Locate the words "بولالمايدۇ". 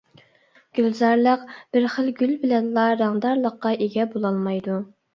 4.19-4.85